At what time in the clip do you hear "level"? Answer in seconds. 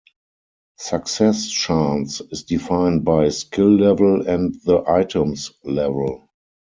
3.69-4.27, 5.63-6.27